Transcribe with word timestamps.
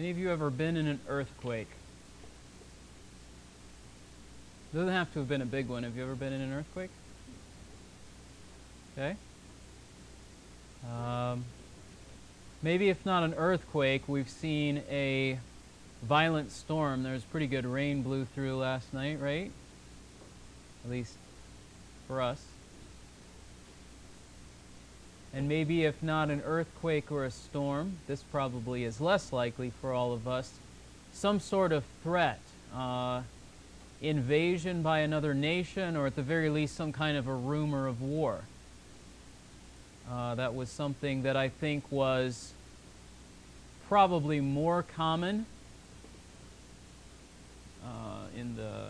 Any 0.00 0.08
of 0.08 0.16
you 0.16 0.30
ever 0.30 0.48
been 0.48 0.78
in 0.78 0.86
an 0.86 0.98
earthquake? 1.10 1.68
Doesn't 4.72 4.88
have 4.88 5.12
to 5.12 5.18
have 5.18 5.28
been 5.28 5.42
a 5.42 5.46
big 5.46 5.68
one. 5.68 5.82
Have 5.82 5.94
you 5.94 6.02
ever 6.02 6.14
been 6.14 6.32
in 6.32 6.40
an 6.40 6.54
earthquake? 6.54 6.88
Okay. 8.96 9.14
Um, 10.90 11.44
maybe 12.62 12.88
if 12.88 13.04
not 13.04 13.24
an 13.24 13.34
earthquake, 13.34 14.04
we've 14.08 14.30
seen 14.30 14.82
a 14.88 15.38
violent 16.02 16.50
storm. 16.50 17.02
There's 17.02 17.24
pretty 17.24 17.46
good 17.46 17.66
rain 17.66 18.00
blew 18.00 18.24
through 18.24 18.56
last 18.56 18.94
night, 18.94 19.20
right? 19.20 19.50
At 20.82 20.90
least 20.90 21.12
for 22.08 22.22
us. 22.22 22.42
And 25.32 25.48
maybe 25.48 25.84
if 25.84 26.02
not 26.02 26.30
an 26.30 26.42
earthquake 26.44 27.12
or 27.12 27.24
a 27.24 27.30
storm, 27.30 27.98
this 28.06 28.22
probably 28.22 28.84
is 28.84 29.00
less 29.00 29.32
likely 29.32 29.70
for 29.80 29.92
all 29.92 30.12
of 30.12 30.26
us, 30.26 30.52
some 31.12 31.38
sort 31.38 31.72
of 31.72 31.84
threat. 32.02 32.40
Uh, 32.74 33.22
invasion 34.00 34.82
by 34.82 35.00
another 35.00 35.34
nation, 35.34 35.96
or 35.96 36.06
at 36.06 36.16
the 36.16 36.22
very 36.22 36.48
least, 36.48 36.74
some 36.74 36.92
kind 36.92 37.16
of 37.16 37.26
a 37.26 37.34
rumor 37.34 37.86
of 37.86 38.00
war. 38.00 38.40
Uh, 40.10 40.34
that 40.34 40.54
was 40.54 40.68
something 40.68 41.22
that 41.22 41.36
I 41.36 41.48
think 41.48 41.84
was 41.92 42.52
probably 43.88 44.40
more 44.40 44.82
common 44.82 45.46
uh, 47.84 48.26
in 48.36 48.56
the 48.56 48.86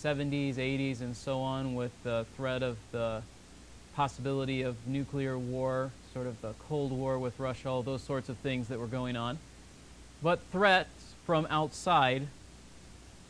70s, 0.00 0.54
80s, 0.54 1.00
and 1.00 1.16
so 1.16 1.40
on, 1.40 1.74
with 1.74 1.92
the 2.02 2.24
threat 2.36 2.62
of 2.62 2.78
the 2.92 3.22
possibility 3.94 4.62
of 4.62 4.76
nuclear 4.86 5.38
war, 5.38 5.90
sort 6.12 6.26
of 6.26 6.40
the 6.40 6.52
Cold 6.68 6.92
War 6.92 7.18
with 7.18 7.38
Russia, 7.38 7.68
all 7.68 7.82
those 7.82 8.02
sorts 8.02 8.28
of 8.28 8.36
things 8.38 8.68
that 8.68 8.78
were 8.78 8.86
going 8.86 9.16
on. 9.16 9.38
But 10.22 10.40
threats 10.52 11.14
from 11.24 11.46
outside 11.50 12.28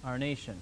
our 0.05 0.19
nation. 0.19 0.61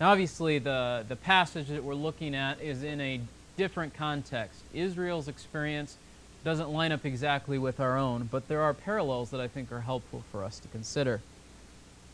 Now, 0.00 0.10
obviously, 0.10 0.58
the, 0.58 1.04
the 1.08 1.16
passage 1.16 1.68
that 1.68 1.82
we're 1.82 1.94
looking 1.94 2.34
at 2.34 2.60
is 2.60 2.82
in 2.82 3.00
a 3.00 3.20
different 3.56 3.94
context. 3.94 4.60
Israel's 4.72 5.28
experience 5.28 5.96
doesn't 6.44 6.70
line 6.70 6.92
up 6.92 7.04
exactly 7.04 7.58
with 7.58 7.80
our 7.80 7.98
own, 7.98 8.28
but 8.30 8.46
there 8.48 8.62
are 8.62 8.72
parallels 8.72 9.30
that 9.30 9.40
I 9.40 9.48
think 9.48 9.72
are 9.72 9.80
helpful 9.80 10.22
for 10.30 10.44
us 10.44 10.60
to 10.60 10.68
consider. 10.68 11.20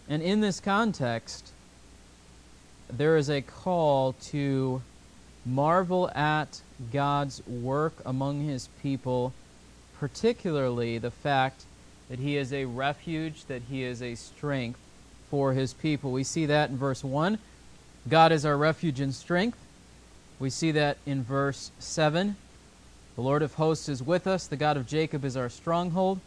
And 0.09 0.23
in 0.23 0.41
this 0.41 0.61
context, 0.61 1.53
there 2.91 3.17
is 3.17 3.29
a 3.29 3.43
call 3.43 4.15
to 4.25 4.83
marvel 5.45 6.11
at 6.11 6.61
God's 6.93 7.47
work 7.47 7.95
among 8.05 8.45
his 8.45 8.69
people, 8.83 9.33
particularly 9.99 10.99
the 10.99 11.11
fact 11.11 11.65
that 12.09 12.19
he 12.19 12.37
is 12.37 12.53
a 12.53 12.65
refuge, 12.65 13.47
that 13.47 13.63
he 13.71 13.83
is 13.83 14.03
a 14.03 14.15
strength 14.15 14.79
for 15.31 15.53
his 15.53 15.73
people. 15.75 16.13
We 16.13 16.25
see 16.25 16.47
that 16.47 16.71
in 16.71 16.77
verse 16.77 17.03
1. 17.03 17.39
God 18.09 18.33
is 18.33 18.45
our 18.45 18.57
refuge 18.57 19.01
and 19.01 19.15
strength. 19.15 19.59
We 20.39 20.51
see 20.51 20.73
that 20.73 20.99
in 21.07 21.23
verse 21.23 21.71
7. 21.79 22.37
The 23.17 23.23
Lord 23.23 23.43
of 23.43 23.55
hosts 23.55 23.89
is 23.89 24.03
with 24.03 24.27
us. 24.27 24.47
The 24.47 24.57
God 24.57 24.77
of 24.77 24.87
Jacob 24.87 25.25
is 25.25 25.37
our 25.37 25.49
stronghold. 25.49 26.21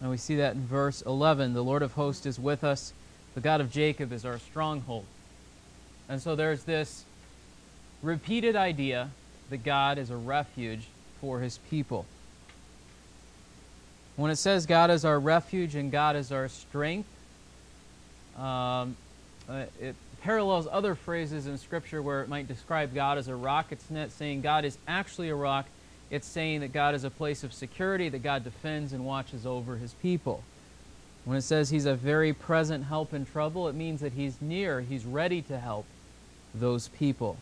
And 0.00 0.10
we 0.10 0.16
see 0.16 0.36
that 0.36 0.54
in 0.54 0.66
verse 0.66 1.00
11. 1.02 1.54
The 1.54 1.64
Lord 1.64 1.82
of 1.82 1.92
hosts 1.92 2.26
is 2.26 2.38
with 2.38 2.64
us. 2.64 2.92
The 3.34 3.40
God 3.40 3.60
of 3.60 3.70
Jacob 3.70 4.12
is 4.12 4.24
our 4.24 4.38
stronghold. 4.38 5.04
And 6.08 6.20
so 6.20 6.36
there's 6.36 6.64
this 6.64 7.04
repeated 8.02 8.56
idea 8.56 9.10
that 9.50 9.64
God 9.64 9.98
is 9.98 10.10
a 10.10 10.16
refuge 10.16 10.86
for 11.20 11.40
his 11.40 11.58
people. 11.70 12.06
When 14.16 14.30
it 14.30 14.36
says 14.36 14.66
God 14.66 14.90
is 14.90 15.04
our 15.04 15.20
refuge 15.20 15.74
and 15.74 15.92
God 15.92 16.16
is 16.16 16.32
our 16.32 16.48
strength, 16.48 17.08
um, 18.36 18.96
uh, 19.48 19.64
it 19.80 19.94
parallels 20.22 20.66
other 20.70 20.94
phrases 20.94 21.46
in 21.46 21.58
Scripture 21.58 22.02
where 22.02 22.22
it 22.22 22.28
might 22.28 22.48
describe 22.48 22.94
God 22.94 23.18
as 23.18 23.28
a 23.28 23.36
rock. 23.36 23.66
It's 23.70 23.90
not 23.90 24.10
saying 24.10 24.40
God 24.40 24.64
is 24.64 24.78
actually 24.88 25.28
a 25.28 25.34
rock, 25.34 25.66
it's 26.10 26.26
saying 26.26 26.60
that 26.60 26.72
God 26.72 26.94
is 26.94 27.04
a 27.04 27.10
place 27.10 27.44
of 27.44 27.52
security, 27.52 28.08
that 28.08 28.22
God 28.22 28.44
defends 28.44 28.92
and 28.92 29.04
watches 29.04 29.46
over 29.46 29.76
his 29.76 29.92
people. 29.94 30.42
When 31.24 31.36
it 31.36 31.42
says 31.42 31.70
he's 31.70 31.86
a 31.86 31.94
very 31.94 32.32
present 32.32 32.84
help 32.84 33.12
in 33.12 33.26
trouble, 33.26 33.68
it 33.68 33.74
means 33.74 34.00
that 34.00 34.12
he's 34.12 34.40
near, 34.40 34.80
he's 34.80 35.04
ready 35.04 35.42
to 35.42 35.58
help 35.58 35.84
those 36.54 36.88
people. 36.88 37.36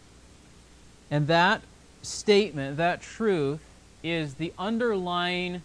And 1.10 1.26
that 1.26 1.62
statement, 2.03 2.76
that 2.76 3.03
truth, 3.03 3.60
is 4.03 4.34
the 4.34 4.53
underlying 4.59 5.62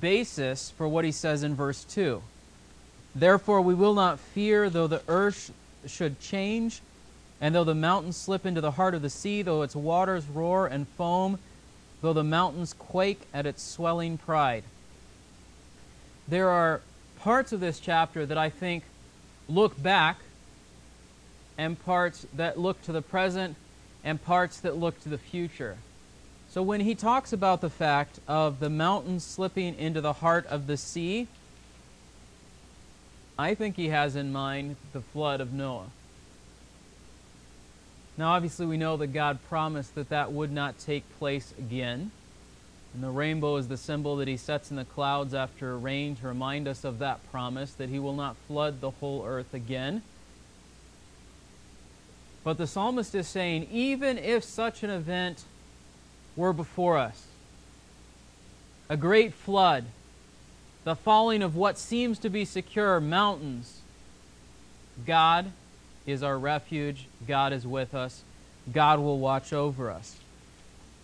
basis 0.00 0.70
for 0.70 0.86
what 0.88 1.04
he 1.04 1.12
says 1.12 1.42
in 1.42 1.54
verse 1.54 1.84
2. 1.84 2.22
Therefore, 3.14 3.60
we 3.60 3.74
will 3.74 3.94
not 3.94 4.18
fear, 4.18 4.68
though 4.68 4.86
the 4.86 5.02
earth 5.08 5.52
should 5.86 6.20
change, 6.20 6.80
and 7.40 7.54
though 7.54 7.64
the 7.64 7.74
mountains 7.74 8.16
slip 8.16 8.46
into 8.46 8.60
the 8.60 8.72
heart 8.72 8.94
of 8.94 9.02
the 9.02 9.10
sea, 9.10 9.42
though 9.42 9.62
its 9.62 9.76
waters 9.76 10.26
roar 10.26 10.66
and 10.66 10.88
foam, 10.88 11.38
though 12.00 12.12
the 12.12 12.24
mountains 12.24 12.72
quake 12.72 13.20
at 13.32 13.46
its 13.46 13.62
swelling 13.62 14.18
pride. 14.18 14.64
There 16.26 16.48
are 16.48 16.80
parts 17.20 17.52
of 17.52 17.60
this 17.60 17.80
chapter 17.80 18.26
that 18.26 18.38
I 18.38 18.50
think 18.50 18.84
look 19.48 19.80
back, 19.80 20.18
and 21.56 21.82
parts 21.84 22.26
that 22.34 22.58
look 22.58 22.82
to 22.82 22.92
the 22.92 23.02
present, 23.02 23.56
and 24.04 24.22
parts 24.22 24.60
that 24.60 24.76
look 24.76 25.00
to 25.02 25.08
the 25.08 25.18
future. 25.18 25.78
So 26.50 26.62
when 26.62 26.80
he 26.80 26.94
talks 26.94 27.32
about 27.32 27.60
the 27.60 27.70
fact 27.70 28.20
of 28.28 28.60
the 28.60 28.70
mountains 28.70 29.24
slipping 29.24 29.76
into 29.76 30.00
the 30.00 30.12
heart 30.12 30.46
of 30.46 30.68
the 30.68 30.76
sea, 30.76 31.26
I 33.36 33.54
think 33.54 33.74
he 33.74 33.88
has 33.88 34.14
in 34.14 34.30
mind 34.30 34.76
the 34.92 35.00
flood 35.00 35.40
of 35.40 35.52
Noah. 35.52 35.86
Now, 38.16 38.30
obviously, 38.32 38.66
we 38.66 38.76
know 38.76 38.96
that 38.98 39.08
God 39.08 39.40
promised 39.48 39.96
that 39.96 40.10
that 40.10 40.30
would 40.30 40.52
not 40.52 40.78
take 40.78 41.02
place 41.18 41.52
again. 41.58 42.12
And 42.92 43.02
the 43.02 43.10
rainbow 43.10 43.56
is 43.56 43.66
the 43.66 43.76
symbol 43.76 44.14
that 44.16 44.28
he 44.28 44.36
sets 44.36 44.70
in 44.70 44.76
the 44.76 44.84
clouds 44.84 45.34
after 45.34 45.76
rain 45.76 46.14
to 46.16 46.28
remind 46.28 46.68
us 46.68 46.84
of 46.84 47.00
that 47.00 47.28
promise, 47.32 47.72
that 47.72 47.88
he 47.88 47.98
will 47.98 48.12
not 48.12 48.36
flood 48.46 48.80
the 48.80 48.92
whole 48.92 49.24
earth 49.26 49.52
again. 49.52 50.02
But 52.44 52.58
the 52.58 52.66
psalmist 52.66 53.14
is 53.14 53.26
saying, 53.26 53.68
even 53.72 54.18
if 54.18 54.44
such 54.44 54.82
an 54.82 54.90
event 54.90 55.44
were 56.36 56.52
before 56.52 56.98
us, 56.98 57.26
a 58.88 58.96
great 58.98 59.32
flood, 59.32 59.86
the 60.84 60.94
falling 60.94 61.42
of 61.42 61.56
what 61.56 61.78
seems 61.78 62.18
to 62.18 62.28
be 62.28 62.44
secure 62.44 63.00
mountains. 63.00 63.80
God 65.06 65.50
is 66.06 66.22
our 66.22 66.38
refuge. 66.38 67.06
God 67.26 67.54
is 67.54 67.66
with 67.66 67.94
us. 67.94 68.22
God 68.70 69.00
will 69.00 69.18
watch 69.18 69.54
over 69.54 69.90
us. 69.90 70.16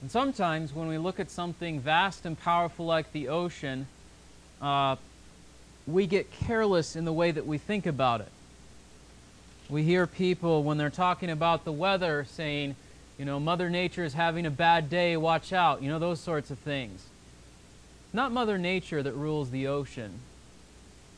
And 0.03 0.11
sometimes 0.11 0.75
when 0.75 0.89
we 0.89 0.99
look 0.99 1.19
at 1.19 1.31
something 1.31 1.81
vast 1.81 2.27
and 2.27 2.39
powerful 2.39 2.84
like 2.84 3.12
the 3.12 3.28
ocean, 3.28 3.87
uh, 4.61 4.97
we 5.87 6.07
get 6.07 6.31
careless 6.31 6.97
in 6.97 7.07
the 7.07 7.12
way 7.12 7.31
that 7.31 7.47
we 7.47 7.57
think 7.57 7.87
about 7.87 8.21
it. 8.21 8.28
We 9.71 9.85
hear 9.85 10.07
people, 10.07 10.63
when 10.65 10.79
they're 10.79 10.91
talking 10.91 11.31
about 11.31 11.65
the 11.65 11.73
weather, 11.73 12.27
saying, 12.29 12.75
you 13.19 13.25
know, 13.25 13.39
Mother 13.39 13.71
Nature 13.71 14.05
is 14.05 14.15
having 14.15 14.45
a 14.45 14.51
bad 14.51 14.91
day, 14.91 15.17
watch 15.17 15.53
out, 15.53 15.83
you 15.83 15.89
know, 15.89 15.99
those 15.99 16.21
sorts 16.21 16.51
of 16.51 16.59
things 16.59 17.07
not 18.13 18.33
Mother 18.33 18.59
Nature 18.59 19.03
that 19.03 19.13
rules 19.13 19.51
the 19.51 19.67
ocean. 19.67 20.21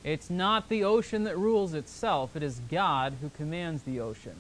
It's 0.04 0.28
not 0.28 0.68
the 0.68 0.84
ocean 0.84 1.24
that 1.24 1.38
rules 1.38 1.74
itself, 1.74 2.36
it 2.36 2.42
is 2.42 2.60
God 2.70 3.14
who 3.20 3.30
commands 3.30 3.84
the 3.84 4.00
ocean. 4.00 4.36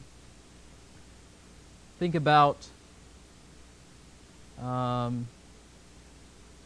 Think 1.98 2.14
about 2.14 2.66
um, 4.60 5.28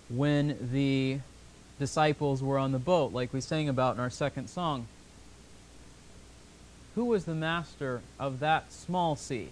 when 0.09 0.57
the 0.73 1.19
disciples 1.79 2.43
were 2.43 2.59
on 2.59 2.73
the 2.73 2.79
boat, 2.79 3.13
like 3.13 3.33
we 3.33 3.41
sang 3.41 3.69
about 3.69 3.97
in 3.97 4.01
our 4.01 4.11
second 4.11 4.49
song. 4.49 4.87
Who 6.97 7.05
was 7.05 7.27
the 7.27 7.35
master 7.35 8.01
of 8.19 8.41
that 8.41 8.73
small 8.73 9.17
sea? 9.17 9.51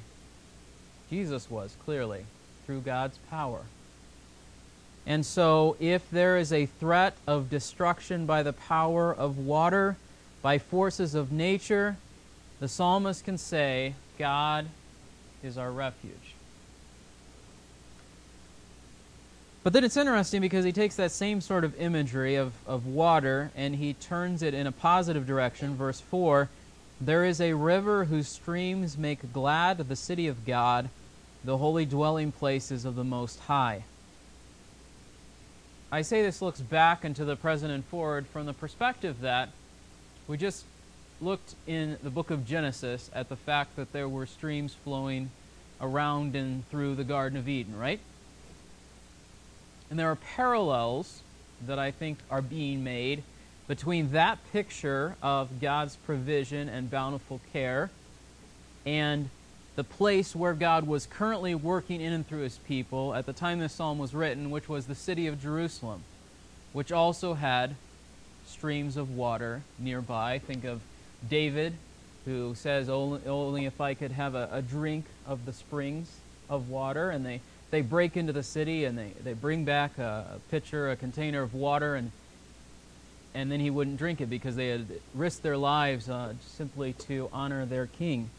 Jesus 1.10 1.50
was, 1.50 1.76
clearly, 1.84 2.24
through 2.64 2.80
God's 2.80 3.18
power. 3.30 3.60
And 5.06 5.26
so, 5.26 5.76
if 5.78 6.10
there 6.10 6.38
is 6.38 6.54
a 6.54 6.64
threat 6.64 7.14
of 7.26 7.50
destruction 7.50 8.24
by 8.24 8.42
the 8.42 8.54
power 8.54 9.14
of 9.14 9.36
water, 9.36 9.98
by 10.40 10.56
forces 10.56 11.14
of 11.14 11.30
nature, 11.30 11.98
the 12.60 12.68
psalmist 12.68 13.26
can 13.26 13.36
say, 13.36 13.94
God 14.18 14.66
is 15.42 15.58
our 15.58 15.70
refuge. 15.70 16.34
But 19.62 19.74
then 19.74 19.84
it's 19.84 19.98
interesting 19.98 20.40
because 20.40 20.64
he 20.64 20.72
takes 20.72 20.96
that 20.96 21.10
same 21.10 21.42
sort 21.42 21.64
of 21.64 21.78
imagery 21.78 22.36
of, 22.36 22.54
of 22.66 22.86
water 22.86 23.50
and 23.54 23.76
he 23.76 23.92
turns 23.92 24.42
it 24.42 24.54
in 24.54 24.66
a 24.66 24.72
positive 24.72 25.26
direction. 25.26 25.76
Verse 25.76 26.00
4 26.00 26.48
There 27.00 27.24
is 27.24 27.40
a 27.40 27.54
river 27.54 28.04
whose 28.04 28.28
streams 28.28 28.96
make 28.96 29.32
glad 29.32 29.78
the 29.78 29.96
city 29.96 30.28
of 30.28 30.46
God, 30.46 30.88
the 31.44 31.58
holy 31.58 31.84
dwelling 31.84 32.32
places 32.32 32.84
of 32.84 32.94
the 32.94 33.04
Most 33.04 33.40
High. 33.40 33.84
I 35.90 36.02
say 36.02 36.22
this 36.22 36.40
looks 36.40 36.60
back 36.60 37.04
into 37.04 37.24
the 37.24 37.36
present 37.36 37.72
and 37.72 37.84
forward 37.84 38.26
from 38.26 38.46
the 38.46 38.52
perspective 38.52 39.20
that 39.20 39.50
we 40.26 40.36
just 40.36 40.64
looked 41.20 41.54
in 41.66 41.98
the 42.02 42.10
book 42.10 42.30
of 42.30 42.46
Genesis 42.46 43.10
at 43.14 43.28
the 43.28 43.36
fact 43.36 43.76
that 43.76 43.92
there 43.92 44.08
were 44.08 44.26
streams 44.26 44.74
flowing 44.74 45.30
around 45.80 46.34
and 46.34 46.68
through 46.70 46.94
the 46.94 47.04
Garden 47.04 47.38
of 47.38 47.48
Eden, 47.48 47.78
right? 47.78 48.00
And 49.90 49.98
there 49.98 50.10
are 50.10 50.16
parallels 50.16 51.20
that 51.66 51.78
I 51.78 51.90
think 51.90 52.18
are 52.30 52.42
being 52.42 52.82
made 52.82 53.22
between 53.66 54.12
that 54.12 54.38
picture 54.52 55.16
of 55.22 55.60
God's 55.60 55.96
provision 55.96 56.68
and 56.68 56.90
bountiful 56.90 57.40
care 57.52 57.90
and 58.84 59.30
the 59.76 59.84
place 59.84 60.36
where 60.36 60.52
God 60.54 60.86
was 60.86 61.06
currently 61.06 61.54
working 61.54 62.00
in 62.00 62.12
and 62.12 62.26
through 62.26 62.42
his 62.42 62.58
people 62.58 63.14
at 63.14 63.26
the 63.26 63.32
time 63.32 63.58
this 63.58 63.72
psalm 63.72 63.98
was 63.98 64.14
written, 64.14 64.50
which 64.50 64.68
was 64.68 64.86
the 64.86 64.94
city 64.94 65.26
of 65.26 65.40
Jerusalem, 65.40 66.02
which 66.72 66.92
also 66.92 67.34
had 67.34 67.74
streams 68.46 68.96
of 68.96 69.16
water 69.16 69.62
nearby. 69.78 70.38
Think 70.38 70.64
of 70.64 70.80
David, 71.28 71.74
who 72.24 72.54
says, 72.54 72.88
Only, 72.88 73.64
if 73.64 73.80
I 73.80 73.94
could 73.94 74.12
have 74.12 74.34
a, 74.34 74.48
a 74.52 74.62
drink 74.62 75.06
of 75.26 75.44
the 75.44 75.52
springs 75.52 76.10
of 76.48 76.68
water. 76.68 77.10
And 77.10 77.26
they, 77.26 77.40
they 77.70 77.80
break 77.80 78.16
into 78.16 78.32
the 78.32 78.42
city 78.42 78.84
and 78.84 78.96
they, 78.96 79.12
they 79.24 79.32
bring 79.32 79.64
back 79.64 79.98
a, 79.98 80.36
a 80.36 80.50
pitcher, 80.50 80.90
a 80.90 80.96
container 80.96 81.42
of 81.42 81.54
water, 81.54 81.96
and, 81.96 82.12
and 83.34 83.50
then 83.50 83.58
he 83.58 83.68
wouldn't 83.68 83.96
drink 83.96 84.20
it 84.20 84.30
because 84.30 84.54
they 84.54 84.68
had 84.68 84.86
risked 85.12 85.42
their 85.42 85.56
lives 85.56 86.08
uh, 86.08 86.34
simply 86.46 86.92
to 86.92 87.28
honor 87.32 87.66
their 87.66 87.86
king. 87.86 88.30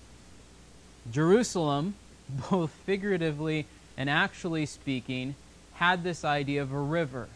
Jerusalem, 1.12 1.96
both 2.50 2.72
figuratively 2.86 3.66
and 3.98 4.10
actually 4.10 4.66
speaking, 4.66 5.36
had 5.74 6.04
this 6.04 6.24
idea 6.24 6.62
of 6.62 6.72
a 6.72 6.80
river. 6.80 7.28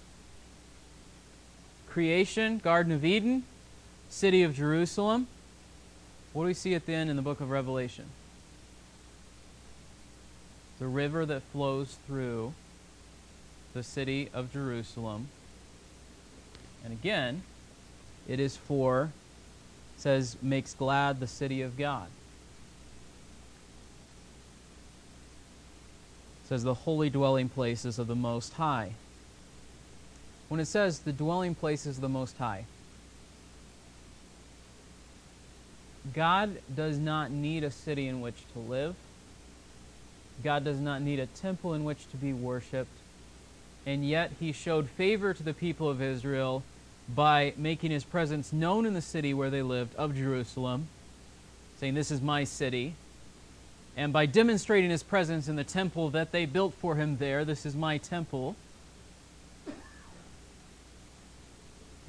Creation, 1.89 2.59
Garden 2.59 2.93
of 2.93 3.03
Eden, 3.03 3.43
city 4.09 4.43
of 4.43 4.55
Jerusalem. 4.55 5.27
What 6.31 6.43
do 6.43 6.47
we 6.47 6.53
see 6.53 6.73
at 6.75 6.85
the 6.85 6.93
end 6.93 7.09
in 7.09 7.15
the 7.15 7.21
book 7.21 7.41
of 7.41 7.49
Revelation? 7.49 8.05
The 10.79 10.87
river 10.87 11.25
that 11.25 11.41
flows 11.51 11.97
through 12.07 12.53
the 13.73 13.83
city 13.83 14.29
of 14.33 14.53
Jerusalem. 14.53 15.27
And 16.83 16.93
again, 16.93 17.43
it 18.29 18.39
is 18.39 18.55
for, 18.55 19.09
says, 19.97 20.37
makes 20.41 20.73
glad 20.73 21.19
the 21.19 21.27
city 21.27 21.61
of 21.61 21.77
God. 21.77 22.07
says 26.49 26.63
the 26.63 26.73
holy 26.73 27.11
dwelling 27.11 27.47
places 27.47 27.99
of 27.99 28.07
the 28.07 28.15
Most 28.15 28.53
High. 28.53 28.93
When 30.47 30.59
it 30.59 30.65
says 30.65 30.97
the 30.97 31.13
dwelling 31.13 31.53
places 31.53 31.97
of 31.97 32.01
the 32.01 32.09
Most 32.09 32.35
High, 32.39 32.65
God 36.11 36.57
does 36.75 36.97
not 36.97 37.29
need 37.29 37.63
a 37.63 37.69
city 37.69 38.07
in 38.07 38.19
which 38.19 38.33
to 38.53 38.59
live. 38.59 38.95
God 40.43 40.63
does 40.63 40.79
not 40.79 41.03
need 41.03 41.19
a 41.19 41.27
temple 41.27 41.75
in 41.75 41.83
which 41.83 42.09
to 42.09 42.17
be 42.17 42.33
worshiped. 42.33 42.97
And 43.85 44.03
yet 44.03 44.31
he 44.39 44.51
showed 44.51 44.89
favor 44.89 45.35
to 45.35 45.43
the 45.43 45.53
people 45.53 45.87
of 45.87 46.01
Israel 46.01 46.63
by 47.13 47.53
making 47.57 47.91
his 47.91 48.03
presence 48.03 48.53
known 48.53 48.85
in 48.85 48.93
the 48.93 49.01
city 49.01 49.33
where 49.33 49.49
they 49.49 49.61
lived, 49.61 49.95
of 49.95 50.15
Jerusalem, 50.15 50.87
saying, 51.79 51.93
This 51.95 52.11
is 52.11 52.21
my 52.21 52.43
city 52.43 52.95
and 53.99 54.13
by 54.13 54.27
demonstrating 54.27 54.89
his 54.89 55.03
presence 55.03 55.49
in 55.49 55.57
the 55.57 55.65
temple 55.65 56.11
that 56.11 56.31
they 56.31 56.45
built 56.45 56.73
for 56.75 56.95
him 56.95 57.17
there, 57.17 57.43
this 57.43 57.65
is 57.65 57.75
my 57.75 57.97
temple. 57.97 58.55
And 59.67 59.75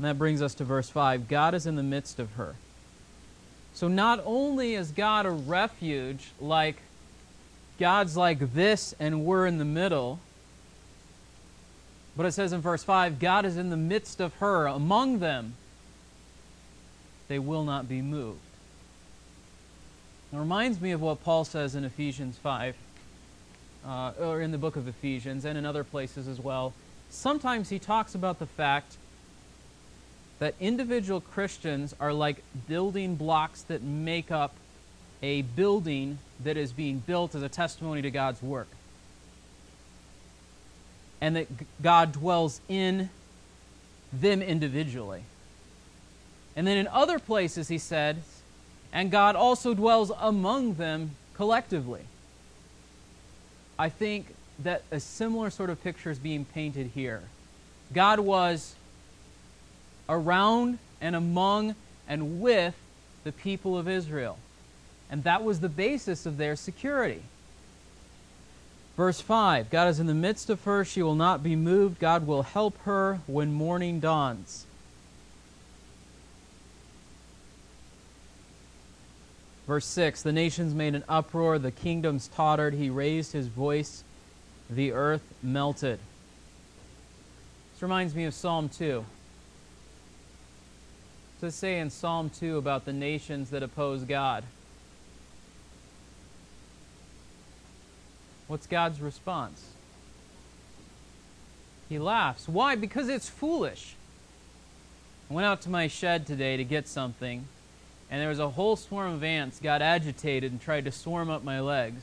that 0.06 0.16
brings 0.16 0.40
us 0.40 0.54
to 0.54 0.64
verse 0.64 0.88
5 0.88 1.26
God 1.26 1.52
is 1.52 1.66
in 1.66 1.74
the 1.74 1.82
midst 1.82 2.20
of 2.20 2.34
her. 2.34 2.54
So 3.74 3.88
not 3.88 4.22
only 4.24 4.74
is 4.74 4.92
God 4.92 5.26
a 5.26 5.30
refuge, 5.30 6.30
like 6.40 6.76
God's 7.80 8.16
like 8.16 8.54
this 8.54 8.94
and 9.00 9.24
we're 9.24 9.46
in 9.46 9.58
the 9.58 9.64
middle, 9.64 10.20
but 12.20 12.26
it 12.26 12.32
says 12.32 12.52
in 12.52 12.60
verse 12.60 12.84
5 12.84 13.18
God 13.18 13.46
is 13.46 13.56
in 13.56 13.70
the 13.70 13.78
midst 13.78 14.20
of 14.20 14.34
her, 14.34 14.66
among 14.66 15.20
them. 15.20 15.54
They 17.28 17.38
will 17.38 17.64
not 17.64 17.88
be 17.88 18.02
moved. 18.02 18.40
It 20.30 20.36
reminds 20.36 20.82
me 20.82 20.90
of 20.90 21.00
what 21.00 21.24
Paul 21.24 21.46
says 21.46 21.74
in 21.74 21.82
Ephesians 21.82 22.36
5, 22.36 22.76
uh, 23.86 24.12
or 24.20 24.42
in 24.42 24.50
the 24.50 24.58
book 24.58 24.76
of 24.76 24.86
Ephesians, 24.86 25.46
and 25.46 25.56
in 25.56 25.64
other 25.64 25.82
places 25.82 26.28
as 26.28 26.38
well. 26.38 26.74
Sometimes 27.08 27.70
he 27.70 27.78
talks 27.78 28.14
about 28.14 28.38
the 28.38 28.44
fact 28.44 28.98
that 30.40 30.54
individual 30.60 31.22
Christians 31.22 31.94
are 31.98 32.12
like 32.12 32.42
building 32.68 33.16
blocks 33.16 33.62
that 33.62 33.80
make 33.82 34.30
up 34.30 34.54
a 35.22 35.40
building 35.40 36.18
that 36.44 36.58
is 36.58 36.74
being 36.74 36.98
built 36.98 37.34
as 37.34 37.42
a 37.42 37.48
testimony 37.48 38.02
to 38.02 38.10
God's 38.10 38.42
work. 38.42 38.68
And 41.20 41.36
that 41.36 41.48
God 41.82 42.12
dwells 42.12 42.60
in 42.68 43.10
them 44.12 44.42
individually. 44.42 45.22
And 46.56 46.66
then 46.66 46.76
in 46.76 46.88
other 46.88 47.18
places, 47.18 47.68
he 47.68 47.78
said, 47.78 48.22
and 48.92 49.10
God 49.10 49.36
also 49.36 49.74
dwells 49.74 50.10
among 50.18 50.74
them 50.74 51.12
collectively. 51.34 52.02
I 53.78 53.88
think 53.88 54.34
that 54.58 54.82
a 54.90 55.00
similar 55.00 55.50
sort 55.50 55.70
of 55.70 55.82
picture 55.82 56.10
is 56.10 56.18
being 56.18 56.44
painted 56.44 56.90
here. 56.94 57.22
God 57.92 58.20
was 58.20 58.74
around 60.08 60.78
and 61.00 61.16
among 61.16 61.74
and 62.08 62.40
with 62.40 62.74
the 63.24 63.32
people 63.32 63.78
of 63.78 63.88
Israel. 63.88 64.38
And 65.10 65.24
that 65.24 65.42
was 65.42 65.60
the 65.60 65.68
basis 65.68 66.26
of 66.26 66.36
their 66.36 66.56
security. 66.56 67.22
Verse 68.96 69.20
5 69.20 69.70
God 69.70 69.88
is 69.88 70.00
in 70.00 70.06
the 70.06 70.14
midst 70.14 70.50
of 70.50 70.64
her, 70.64 70.84
she 70.84 71.02
will 71.02 71.14
not 71.14 71.42
be 71.42 71.56
moved. 71.56 71.98
God 71.98 72.26
will 72.26 72.42
help 72.42 72.76
her 72.82 73.20
when 73.26 73.52
morning 73.52 74.00
dawns. 74.00 74.66
Verse 79.66 79.86
6 79.86 80.22
The 80.22 80.32
nations 80.32 80.74
made 80.74 80.94
an 80.94 81.04
uproar, 81.08 81.58
the 81.58 81.70
kingdoms 81.70 82.28
tottered. 82.28 82.74
He 82.74 82.90
raised 82.90 83.32
his 83.32 83.46
voice, 83.46 84.02
the 84.68 84.92
earth 84.92 85.22
melted. 85.42 86.00
This 87.72 87.82
reminds 87.82 88.14
me 88.14 88.24
of 88.24 88.34
Psalm 88.34 88.68
2. 88.68 89.04
To 91.40 91.50
say 91.50 91.78
in 91.78 91.88
Psalm 91.88 92.30
2 92.30 92.58
about 92.58 92.84
the 92.84 92.92
nations 92.92 93.50
that 93.50 93.62
oppose 93.62 94.02
God. 94.02 94.44
What's 98.50 98.66
God's 98.66 99.00
response? 99.00 99.64
He 101.88 102.00
laughs. 102.00 102.48
Why? 102.48 102.74
Because 102.74 103.08
it's 103.08 103.28
foolish. 103.28 103.94
I 105.30 105.34
went 105.34 105.46
out 105.46 105.60
to 105.62 105.70
my 105.70 105.86
shed 105.86 106.26
today 106.26 106.56
to 106.56 106.64
get 106.64 106.88
something 106.88 107.46
and 108.10 108.20
there 108.20 108.28
was 108.28 108.40
a 108.40 108.48
whole 108.48 108.74
swarm 108.74 109.12
of 109.12 109.22
ants 109.22 109.60
got 109.60 109.82
agitated 109.82 110.50
and 110.50 110.60
tried 110.60 110.84
to 110.86 110.90
swarm 110.90 111.30
up 111.30 111.44
my 111.44 111.60
legs 111.60 112.02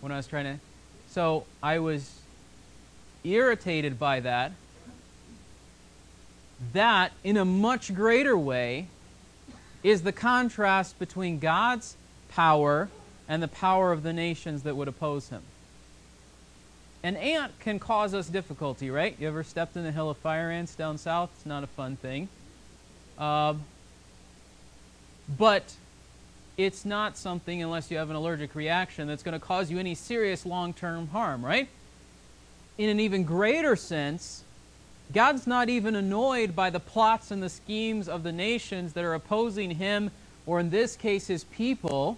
when 0.00 0.12
I 0.12 0.16
was 0.18 0.26
trying 0.26 0.44
to. 0.44 0.60
So 1.08 1.46
I 1.62 1.78
was 1.78 2.20
irritated 3.24 3.98
by 3.98 4.20
that. 4.20 4.52
That, 6.74 7.12
in 7.24 7.38
a 7.38 7.44
much 7.44 7.94
greater 7.94 8.36
way, 8.36 8.88
is 9.82 10.02
the 10.02 10.12
contrast 10.12 10.98
between 10.98 11.38
God's 11.38 11.96
power 12.28 12.90
and 13.26 13.42
the 13.42 13.48
power 13.48 13.92
of 13.92 14.02
the 14.02 14.12
nations 14.12 14.62
that 14.64 14.76
would 14.76 14.88
oppose 14.88 15.30
him. 15.30 15.40
An 17.04 17.18
ant 17.18 17.52
can 17.60 17.78
cause 17.78 18.14
us 18.14 18.28
difficulty, 18.28 18.90
right? 18.90 19.14
You 19.20 19.28
ever 19.28 19.44
stepped 19.44 19.76
in 19.76 19.84
the 19.84 19.92
hill 19.92 20.08
of 20.08 20.16
fire 20.16 20.50
ants 20.50 20.74
down 20.74 20.96
south? 20.96 21.28
It's 21.36 21.44
not 21.44 21.62
a 21.62 21.66
fun 21.66 21.96
thing. 21.96 22.30
Uh, 23.18 23.54
but 25.36 25.74
it's 26.56 26.86
not 26.86 27.18
something, 27.18 27.62
unless 27.62 27.90
you 27.90 27.98
have 27.98 28.08
an 28.08 28.16
allergic 28.16 28.54
reaction, 28.54 29.06
that's 29.06 29.22
going 29.22 29.38
to 29.38 29.38
cause 29.38 29.70
you 29.70 29.78
any 29.78 29.94
serious 29.94 30.46
long 30.46 30.72
term 30.72 31.08
harm, 31.08 31.44
right? 31.44 31.68
In 32.78 32.88
an 32.88 32.98
even 32.98 33.24
greater 33.24 33.76
sense, 33.76 34.42
God's 35.12 35.46
not 35.46 35.68
even 35.68 35.94
annoyed 35.94 36.56
by 36.56 36.70
the 36.70 36.80
plots 36.80 37.30
and 37.30 37.42
the 37.42 37.50
schemes 37.50 38.08
of 38.08 38.22
the 38.22 38.32
nations 38.32 38.94
that 38.94 39.04
are 39.04 39.12
opposing 39.12 39.72
him, 39.72 40.10
or 40.46 40.58
in 40.58 40.70
this 40.70 40.96
case, 40.96 41.26
his 41.26 41.44
people. 41.44 42.16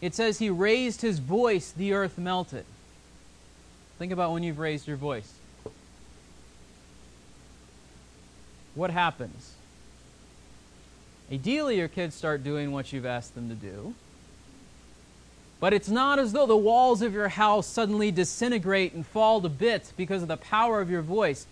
It 0.00 0.12
says 0.12 0.40
he 0.40 0.50
raised 0.50 1.02
his 1.02 1.20
voice, 1.20 1.70
the 1.70 1.92
earth 1.92 2.18
melted. 2.18 2.64
Think 3.98 4.12
about 4.12 4.32
when 4.32 4.42
you've 4.42 4.58
raised 4.58 4.86
your 4.86 4.96
voice. 4.96 5.32
What 8.74 8.90
happens? 8.90 9.54
Ideally, 11.32 11.78
your 11.78 11.88
kids 11.88 12.14
start 12.14 12.44
doing 12.44 12.72
what 12.72 12.92
you've 12.92 13.06
asked 13.06 13.34
them 13.34 13.48
to 13.48 13.54
do. 13.54 13.94
But 15.58 15.72
it's 15.72 15.88
not 15.88 16.18
as 16.18 16.32
though 16.32 16.46
the 16.46 16.56
walls 16.56 17.00
of 17.00 17.14
your 17.14 17.28
house 17.28 17.66
suddenly 17.66 18.10
disintegrate 18.10 18.92
and 18.92 19.06
fall 19.06 19.40
to 19.40 19.48
bits 19.48 19.92
because 19.96 20.22
of 20.22 20.28
the 20.28 20.36
power 20.36 20.80
of 20.80 20.90
your 20.90 21.00
voice. 21.02 21.46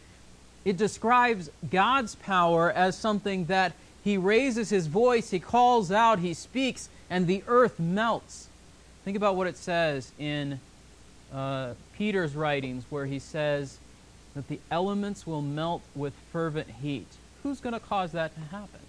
It 0.64 0.76
describes 0.76 1.50
God's 1.70 2.14
power 2.14 2.70
as 2.70 2.96
something 2.96 3.46
that 3.46 3.72
He 4.04 4.18
raises 4.18 4.68
His 4.68 4.86
voice, 4.86 5.30
He 5.30 5.40
calls 5.40 5.90
out, 5.90 6.18
He 6.18 6.34
speaks, 6.34 6.90
and 7.08 7.26
the 7.26 7.42
earth 7.48 7.80
melts. 7.80 8.48
Think 9.04 9.16
about 9.16 9.36
what 9.36 9.46
it 9.46 9.56
says 9.56 10.12
in 10.18 10.60
uh, 11.34 11.74
Peter's 11.96 12.36
writings, 12.36 12.84
where 12.90 13.06
he 13.06 13.18
says 13.18 13.78
that 14.34 14.48
the 14.48 14.60
elements 14.70 15.26
will 15.26 15.42
melt 15.42 15.82
with 15.94 16.14
fervent 16.32 16.68
heat. 16.82 17.06
Who's 17.42 17.60
going 17.60 17.72
to 17.72 17.80
cause 17.80 18.12
that 18.12 18.34
to 18.34 18.40
happen? 18.40 18.80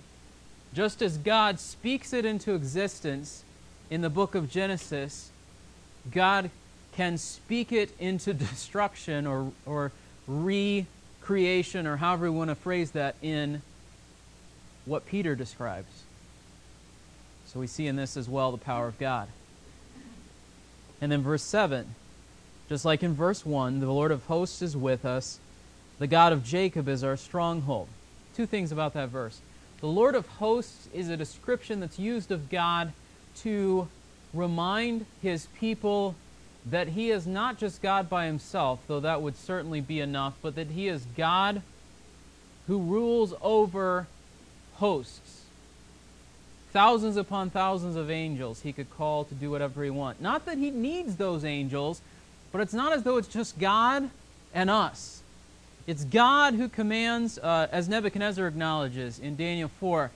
Just 0.73 1.01
as 1.01 1.17
God 1.17 1.59
speaks 1.59 2.13
it 2.13 2.25
into 2.25 2.53
existence 2.53 3.43
in 3.89 4.01
the 4.01 4.09
book 4.09 4.35
of 4.35 4.49
Genesis, 4.49 5.31
God 6.11 6.49
can 6.95 7.17
speak 7.17 7.71
it 7.71 7.91
into 7.99 8.33
destruction 8.33 9.25
or, 9.25 9.51
or 9.65 9.91
recreation, 10.27 11.87
or 11.87 11.97
however 11.97 12.31
we 12.31 12.37
want 12.37 12.49
to 12.49 12.55
phrase 12.55 12.91
that, 12.91 13.15
in 13.21 13.61
what 14.85 15.05
Peter 15.05 15.35
describes. 15.35 16.03
So 17.47 17.59
we 17.59 17.67
see 17.67 17.87
in 17.87 17.95
this 17.95 18.17
as 18.17 18.29
well 18.29 18.51
the 18.51 18.57
power 18.57 18.87
of 18.87 18.99
God. 18.99 19.27
And 21.01 21.11
then 21.11 21.21
verse 21.21 21.43
7 21.43 21.95
just 22.69 22.85
like 22.85 23.03
in 23.03 23.13
verse 23.13 23.45
1, 23.45 23.79
the 23.79 23.91
Lord 23.91 24.11
of 24.11 24.25
hosts 24.25 24.61
is 24.61 24.75
with 24.75 25.05
us, 25.05 25.39
the 25.99 26.07
God 26.07 26.33
of 26.33 26.43
Jacob 26.43 26.87
is 26.87 27.03
our 27.03 27.17
stronghold. 27.17 27.87
Two 28.35 28.45
things 28.45 28.71
about 28.71 28.93
that 28.93 29.09
verse. 29.09 29.39
The 29.79 29.87
Lord 29.87 30.15
of 30.15 30.27
hosts 30.27 30.89
is 30.93 31.09
a 31.09 31.17
description 31.17 31.79
that's 31.79 31.99
used 31.99 32.31
of 32.31 32.49
God 32.49 32.91
to 33.37 33.87
remind 34.33 35.05
his 35.21 35.47
people 35.59 36.15
that 36.65 36.89
he 36.89 37.11
is 37.11 37.27
not 37.27 37.57
just 37.57 37.81
God 37.81 38.09
by 38.09 38.25
himself, 38.25 38.81
though 38.87 38.99
that 38.99 39.21
would 39.21 39.37
certainly 39.37 39.81
be 39.81 39.99
enough, 39.99 40.33
but 40.41 40.55
that 40.55 40.71
he 40.71 40.87
is 40.87 41.05
God 41.15 41.61
who 42.67 42.79
rules 42.79 43.33
over 43.41 44.07
hosts. 44.75 45.43
Thousands 46.71 47.15
upon 47.15 47.51
thousands 47.51 47.95
of 47.95 48.09
angels 48.09 48.61
he 48.61 48.73
could 48.73 48.89
call 48.89 49.23
to 49.25 49.35
do 49.35 49.51
whatever 49.51 49.83
he 49.83 49.89
wants. 49.89 50.19
Not 50.19 50.45
that 50.45 50.57
he 50.57 50.71
needs 50.71 51.15
those 51.15 51.45
angels, 51.45 52.01
but 52.55 52.61
it's 52.61 52.73
not 52.73 52.93
as 52.93 53.03
though 53.03 53.17
it's 53.17 53.27
just 53.27 53.59
God 53.59 54.09
and 54.53 54.69
us. 54.69 55.21
It's 55.87 56.05
God 56.05 56.53
who 56.53 56.69
commands, 56.69 57.37
uh, 57.37 57.67
as 57.69 57.89
Nebuchadnezzar 57.89 58.47
acknowledges 58.47 59.19
in 59.19 59.35
Daniel 59.35 59.67
4, 59.67 60.09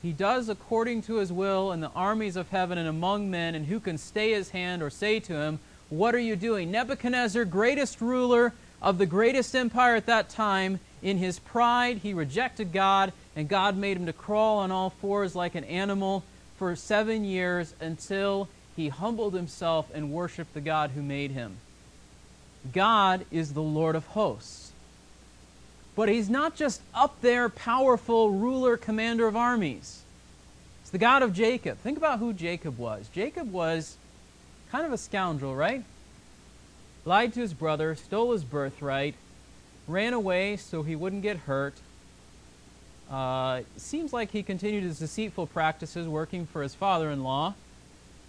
he 0.00 0.12
does 0.12 0.48
according 0.48 1.02
to 1.02 1.16
his 1.16 1.32
will 1.32 1.72
in 1.72 1.80
the 1.80 1.90
armies 1.90 2.36
of 2.36 2.48
heaven 2.50 2.78
and 2.78 2.86
among 2.86 3.28
men, 3.28 3.56
and 3.56 3.66
who 3.66 3.80
can 3.80 3.98
stay 3.98 4.30
his 4.34 4.50
hand 4.50 4.84
or 4.84 4.88
say 4.88 5.18
to 5.18 5.32
him, 5.32 5.58
What 5.88 6.14
are 6.14 6.20
you 6.20 6.36
doing? 6.36 6.70
Nebuchadnezzar, 6.70 7.44
greatest 7.44 8.00
ruler 8.00 8.52
of 8.80 8.98
the 8.98 9.06
greatest 9.06 9.52
empire 9.56 9.96
at 9.96 10.06
that 10.06 10.28
time, 10.28 10.78
in 11.02 11.18
his 11.18 11.40
pride, 11.40 11.98
he 11.98 12.14
rejected 12.14 12.72
God, 12.72 13.12
and 13.34 13.48
God 13.48 13.76
made 13.76 13.96
him 13.96 14.06
to 14.06 14.12
crawl 14.12 14.58
on 14.58 14.70
all 14.70 14.90
fours 14.90 15.34
like 15.34 15.56
an 15.56 15.64
animal 15.64 16.22
for 16.56 16.76
seven 16.76 17.24
years 17.24 17.74
until 17.80 18.48
he 18.76 18.90
humbled 18.90 19.34
himself 19.34 19.90
and 19.92 20.12
worshiped 20.12 20.54
the 20.54 20.60
God 20.60 20.92
who 20.92 21.02
made 21.02 21.32
him. 21.32 21.56
God 22.72 23.24
is 23.30 23.52
the 23.52 23.62
Lord 23.62 23.96
of 23.96 24.06
hosts. 24.08 24.72
But 25.96 26.08
he's 26.08 26.28
not 26.28 26.56
just 26.56 26.80
up 26.94 27.20
there, 27.20 27.48
powerful 27.48 28.30
ruler, 28.30 28.76
commander 28.76 29.26
of 29.26 29.36
armies. 29.36 30.02
It's 30.82 30.90
the 30.90 30.98
God 30.98 31.22
of 31.22 31.32
Jacob. 31.32 31.78
Think 31.78 31.98
about 31.98 32.18
who 32.18 32.32
Jacob 32.32 32.78
was. 32.78 33.08
Jacob 33.12 33.52
was 33.52 33.96
kind 34.70 34.84
of 34.84 34.92
a 34.92 34.98
scoundrel, 34.98 35.54
right? 35.54 35.84
Lied 37.04 37.32
to 37.34 37.40
his 37.40 37.54
brother, 37.54 37.94
stole 37.94 38.32
his 38.32 38.44
birthright, 38.44 39.14
ran 39.86 40.14
away 40.14 40.56
so 40.56 40.82
he 40.82 40.96
wouldn't 40.96 41.22
get 41.22 41.36
hurt. 41.36 41.74
Uh, 43.10 43.60
seems 43.76 44.12
like 44.12 44.30
he 44.30 44.42
continued 44.42 44.82
his 44.82 44.98
deceitful 44.98 45.46
practices 45.46 46.08
working 46.08 46.46
for 46.46 46.62
his 46.62 46.74
father 46.74 47.10
in 47.10 47.22
law, 47.22 47.54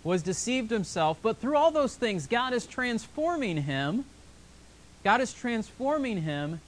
was 0.03 0.21
deceived 0.21 0.69
himself, 0.69 1.17
but 1.21 1.37
through 1.37 1.55
all 1.55 1.71
those 1.71 1.95
things, 1.95 2.27
God 2.27 2.53
is 2.53 2.67
transforming 2.67 3.63
him. 3.63 4.05
God 5.05 5.21
is 5.21 5.31
transforming 5.31 6.23
him 6.23 6.59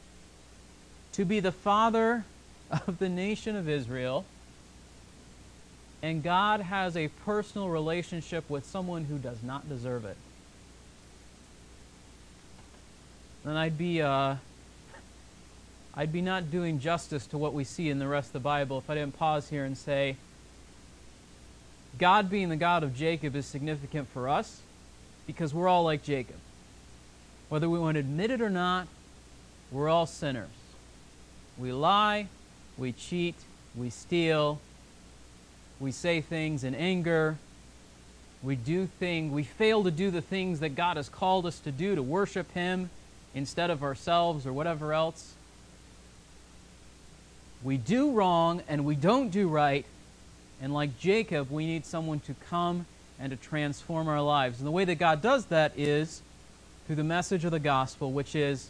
to 1.14 1.26
be 1.26 1.40
the 1.40 1.52
father 1.52 2.24
of 2.70 3.00
the 3.00 3.10
nation 3.10 3.56
of 3.56 3.68
Israel. 3.68 4.26
And 6.04 6.22
God 6.22 6.62
has 6.62 6.96
a 6.96 7.08
personal 7.26 7.68
relationship 7.68 8.48
with 8.48 8.64
someone 8.64 9.06
who 9.06 9.18
does 9.18 9.42
not 9.42 9.68
deserve 9.68 10.06
it. 10.06 10.16
Then 13.44 13.58
I'd 13.58 13.76
be 13.76 14.04
uh, 14.04 14.36
I'd 15.96 16.14
be 16.14 16.22
not 16.22 16.52
doing 16.52 16.80
justice 16.80 17.26
to 17.28 17.40
what 17.40 17.56
we 17.56 17.64
see 17.64 17.90
in 17.90 17.98
the 17.98 18.08
rest 18.08 18.28
of 18.28 18.34
the 18.34 18.40
Bible 18.42 18.78
if 18.78 18.88
I 18.88 18.94
didn't 18.94 19.18
pause 19.18 19.50
here 19.50 19.66
and 19.66 19.76
say, 19.76 20.16
God 21.98 22.30
being 22.30 22.50
the 22.50 22.56
God 22.56 22.84
of 22.84 22.96
Jacob 22.96 23.36
is 23.36 23.48
significant 23.48 24.08
for 24.10 24.30
us 24.30 24.62
because 25.26 25.56
we're 25.56 25.68
all 25.68 25.84
like 25.84 26.04
Jacob. 26.04 26.36
Whether 27.50 27.70
we 27.70 27.80
want 27.80 27.96
to 27.96 28.00
admit 28.00 28.32
it 28.32 28.42
or 28.42 28.50
not, 28.50 28.88
we're 29.72 29.90
all 29.90 30.06
sinners. 30.06 30.50
We 31.58 31.72
lie, 31.72 32.28
we 32.78 32.92
cheat, 32.92 33.36
we 33.76 33.90
steal, 33.90 34.60
we 35.80 35.92
say 35.92 36.22
things 36.22 36.64
in 36.64 36.76
anger, 36.76 37.38
we 38.44 38.56
do 38.56 38.88
things, 39.00 39.32
we 39.32 39.44
fail 39.44 39.84
to 39.84 39.92
do 39.92 40.12
the 40.12 40.22
things 40.22 40.60
that 40.60 40.76
God 40.76 40.98
has 40.98 41.10
called 41.10 41.46
us 41.46 41.60
to 41.60 41.72
do 41.72 41.96
to 41.96 42.04
worship 42.04 42.52
Him 42.54 42.90
instead 43.34 43.70
of 43.70 43.84
ourselves 43.84 44.46
or 44.46 44.54
whatever 44.54 44.94
else 44.94 45.34
we 47.64 47.78
do 47.78 48.12
wrong 48.12 48.62
and 48.68 48.86
we 48.86 48.96
don't 48.96 49.30
do 49.30 49.48
right. 49.48 49.86
And 50.62 50.74
like 50.74 51.00
Jacob, 51.00 51.52
we 51.52 51.66
need 51.66 51.86
someone 51.86 52.20
to 52.22 52.36
come 52.50 52.86
and 53.20 53.32
to 53.32 53.36
transform 53.36 54.08
our 54.08 54.22
lives. 54.22 54.60
And 54.60 54.68
the 54.68 54.72
way 54.72 54.86
that 54.86 54.96
God 54.96 55.22
does 55.22 55.46
that 55.48 55.74
is 55.78 56.22
through 56.88 56.96
the 56.96 57.04
message 57.04 57.44
of 57.44 57.52
the 57.52 57.60
gospel, 57.60 58.14
which 58.14 58.34
is 58.34 58.70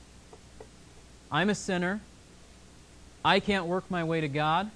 I'm 1.32 1.52
a 1.52 1.56
sinner. 1.56 2.02
I 3.24 3.40
can't 3.40 3.66
work 3.66 3.92
my 3.92 4.04
way 4.04 4.22
to 4.22 4.28
God, 4.28 4.72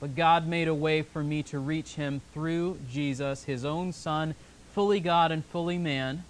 but 0.00 0.16
God 0.16 0.46
made 0.46 0.66
a 0.66 0.74
way 0.74 1.02
for 1.02 1.22
me 1.22 1.42
to 1.44 1.58
reach 1.58 1.94
Him 1.94 2.22
through 2.32 2.78
Jesus, 2.90 3.44
His 3.44 3.64
own 3.66 3.92
Son, 3.92 4.34
fully 4.74 5.00
God 5.00 5.32
and 5.32 5.44
fully 5.44 5.76
man. 5.76 6.24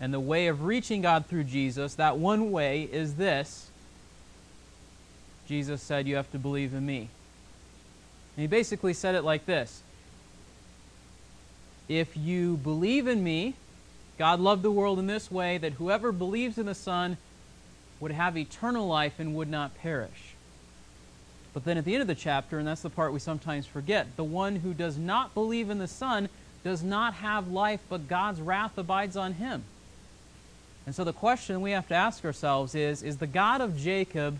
And 0.00 0.14
the 0.14 0.20
way 0.20 0.46
of 0.46 0.62
reaching 0.62 1.02
God 1.02 1.26
through 1.26 1.44
Jesus, 1.44 1.96
that 1.96 2.16
one 2.16 2.52
way 2.52 2.82
is 2.84 3.16
this 3.16 3.70
Jesus 5.48 5.82
said, 5.82 6.06
You 6.06 6.14
have 6.14 6.30
to 6.30 6.38
believe 6.38 6.74
in 6.74 6.86
me. 6.86 7.08
And 8.36 8.42
he 8.42 8.46
basically 8.46 8.92
said 8.92 9.16
it 9.16 9.22
like 9.22 9.46
this 9.46 9.82
If 11.88 12.16
you 12.16 12.56
believe 12.58 13.08
in 13.08 13.24
me, 13.24 13.54
God 14.18 14.40
loved 14.40 14.62
the 14.62 14.70
world 14.70 14.98
in 14.98 15.06
this 15.06 15.30
way 15.30 15.58
that 15.58 15.74
whoever 15.74 16.10
believes 16.12 16.58
in 16.58 16.66
the 16.66 16.74
Son 16.74 17.16
would 18.00 18.10
have 18.10 18.36
eternal 18.36 18.86
life 18.86 19.18
and 19.18 19.34
would 19.34 19.48
not 19.48 19.78
perish. 19.78 20.34
But 21.54 21.64
then 21.64 21.78
at 21.78 21.84
the 21.84 21.94
end 21.94 22.02
of 22.02 22.08
the 22.08 22.14
chapter, 22.14 22.58
and 22.58 22.68
that's 22.68 22.82
the 22.82 22.90
part 22.90 23.12
we 23.12 23.20
sometimes 23.20 23.66
forget, 23.66 24.16
the 24.16 24.24
one 24.24 24.56
who 24.56 24.74
does 24.74 24.98
not 24.98 25.34
believe 25.34 25.70
in 25.70 25.78
the 25.78 25.88
Son 25.88 26.28
does 26.64 26.82
not 26.82 27.14
have 27.14 27.50
life, 27.50 27.80
but 27.88 28.08
God's 28.08 28.40
wrath 28.40 28.76
abides 28.76 29.16
on 29.16 29.34
him. 29.34 29.64
And 30.86 30.94
so 30.94 31.04
the 31.04 31.12
question 31.12 31.60
we 31.60 31.72
have 31.72 31.88
to 31.88 31.94
ask 31.94 32.24
ourselves 32.24 32.74
is 32.74 33.02
Is 33.02 33.18
the 33.18 33.26
God 33.26 33.60
of 33.60 33.76
Jacob 33.76 34.38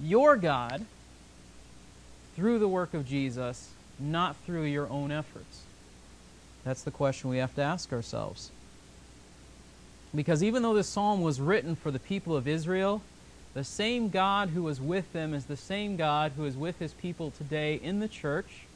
your 0.00 0.36
God 0.36 0.84
through 2.36 2.58
the 2.58 2.68
work 2.68 2.94
of 2.94 3.06
Jesus, 3.06 3.70
not 3.98 4.36
through 4.44 4.64
your 4.64 4.88
own 4.88 5.10
efforts? 5.10 5.62
That's 6.64 6.82
the 6.82 6.90
question 6.90 7.30
we 7.30 7.38
have 7.38 7.54
to 7.56 7.62
ask 7.62 7.92
ourselves. 7.92 8.50
Because 10.14 10.42
even 10.42 10.62
though 10.62 10.74
this 10.74 10.88
psalm 10.88 11.22
was 11.22 11.40
written 11.40 11.74
for 11.74 11.90
the 11.90 11.98
people 11.98 12.36
of 12.36 12.46
Israel, 12.46 13.00
the 13.54 13.64
same 13.64 14.08
God 14.08 14.50
who 14.50 14.62
was 14.62 14.80
with 14.80 15.12
them 15.12 15.34
is 15.34 15.46
the 15.46 15.56
same 15.56 15.96
God 15.96 16.32
who 16.36 16.44
is 16.44 16.56
with 16.56 16.78
his 16.78 16.92
people 16.92 17.30
today 17.30 17.80
in 17.82 18.00
the 18.00 18.08
church. 18.08 18.66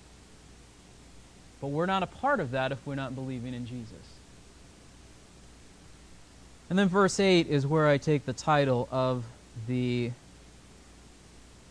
But 1.61 1.69
we're 1.69 1.87
not 1.87 2.03
a 2.03 2.07
part 2.07 2.41
of 2.41 2.51
that 2.51 2.73
if 2.73 2.87
we're 2.87 2.95
not 2.95 3.15
believing 3.15 3.55
in 3.55 3.67
Jesus. 3.67 3.93
And 6.69 6.79
then 6.79 6.89
verse 6.89 7.21
8 7.21 7.47
is 7.47 7.67
where 7.67 7.87
I 7.87 7.97
take 7.99 8.27
the 8.27 8.33
title 8.33 8.89
of 8.91 9.25
the 9.67 10.11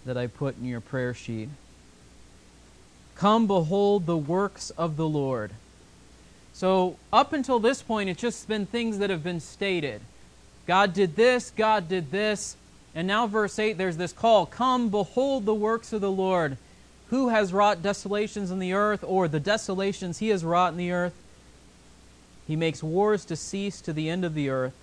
that 0.06 0.18
I 0.18 0.28
put 0.28 0.58
in 0.58 0.66
your 0.66 0.82
prayer 0.82 1.14
sheet. 1.14 1.50
Come 3.16 3.48
behold 3.48 4.06
the 4.06 4.18
works 4.18 4.70
of 4.72 4.98
the 4.98 5.08
Lord. 5.08 5.52
So, 6.56 6.96
up 7.12 7.34
until 7.34 7.60
this 7.60 7.82
point, 7.82 8.10
it's 8.10 8.22
just 8.22 8.48
been 8.48 8.66
things 8.66 9.00
that 9.00 9.10
have 9.10 9.22
been 9.22 9.42
stated. 9.42 10.00
God 10.66 10.94
did 10.94 11.18
this, 11.18 11.52
God 11.52 11.90
did 11.90 12.12
this. 12.12 12.56
And 12.96 13.10
now, 13.10 13.28
verse 13.28 13.60
8, 13.60 13.78
there's 13.78 13.98
this 13.98 14.14
call 14.14 14.46
Come, 14.46 14.88
behold 14.88 15.44
the 15.46 15.54
works 15.54 15.92
of 15.92 16.00
the 16.00 16.10
Lord. 16.10 16.56
Who 17.10 17.28
has 17.28 17.52
wrought 17.52 17.82
desolations 17.82 18.52
in 18.52 18.60
the 18.60 18.72
earth, 18.72 19.04
or 19.06 19.28
the 19.28 19.42
desolations 19.42 20.20
he 20.20 20.30
has 20.30 20.46
wrought 20.46 20.72
in 20.72 20.78
the 20.78 20.94
earth? 20.94 21.14
He 22.48 22.56
makes 22.56 22.82
wars 22.82 23.26
to 23.26 23.36
cease 23.36 23.82
to 23.82 23.92
the 23.92 24.10
end 24.10 24.24
of 24.24 24.34
the 24.34 24.50
earth. 24.50 24.76